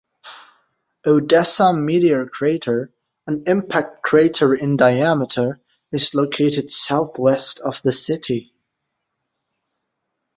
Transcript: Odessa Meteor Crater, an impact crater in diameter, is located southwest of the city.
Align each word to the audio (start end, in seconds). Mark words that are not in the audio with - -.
Odessa 1.05 1.71
Meteor 1.73 2.25
Crater, 2.25 2.91
an 3.27 3.43
impact 3.45 4.01
crater 4.01 4.51
in 4.55 4.75
diameter, 4.75 5.61
is 5.91 6.15
located 6.15 6.71
southwest 6.71 7.59
of 7.59 7.79
the 7.83 7.93
city. 7.93 8.51